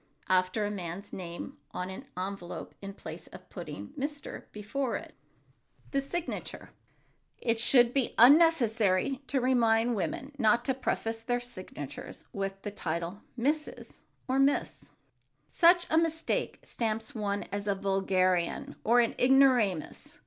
after 0.29 0.65
a 0.65 0.71
man's 0.71 1.13
name 1.13 1.57
on 1.73 1.91
an 1.91 2.07
envelope 2.17 2.73
in 2.81 2.91
place 2.91 3.27
of 3.27 3.47
putting 3.51 3.89
"Mr." 3.89 4.45
before 4.51 4.95
it. 4.95 5.13
[Sidenote: 5.91 5.91
THE 5.91 6.01
SIGNATURE] 6.01 6.69
It 7.37 7.59
should 7.59 7.93
be 7.93 8.15
unnecessary 8.17 9.21
to 9.27 9.39
remind 9.39 9.95
women 9.95 10.31
not 10.39 10.65
to 10.65 10.73
preface 10.73 11.19
their 11.19 11.39
signatures 11.39 12.25
with 12.33 12.63
the 12.63 12.71
title 12.71 13.21
"Mrs." 13.37 13.99
or 14.27 14.39
"Miss." 14.39 14.89
Such 15.51 15.85
a 15.91 15.99
mistake 15.99 16.57
stamps 16.63 17.13
one 17.13 17.43
as 17.51 17.67
a 17.67 17.75
vulgarian 17.75 18.77
or 18.83 19.01
an 19.01 19.13
ignoramus. 19.19 20.17